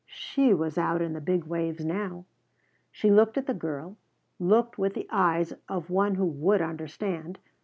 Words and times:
She 0.07 0.51
was 0.51 0.79
out 0.79 0.99
in 1.03 1.13
the 1.13 1.21
big 1.21 1.43
waves 1.43 1.85
now. 1.85 2.25
She 2.91 3.11
looked 3.11 3.37
at 3.37 3.45
the 3.45 3.53
girl; 3.53 3.97
looked 4.39 4.79
with 4.79 4.95
the 4.95 5.07
eyes 5.11 5.53
of 5.69 5.91
one 5.91 6.15
who 6.15 6.25
would 6.25 6.59
understand. 6.59 7.37